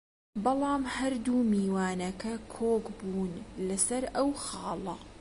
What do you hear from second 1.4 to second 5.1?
میوانەکە کۆک بوون لەسەر ئەو خاڵە